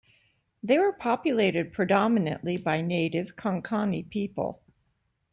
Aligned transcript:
They 0.63 0.79
were 0.79 0.93
populated 0.93 1.73
predominantly 1.73 2.57
by 2.57 2.81
native 2.81 3.35
Konkani 3.35 4.09
people. 4.09 4.63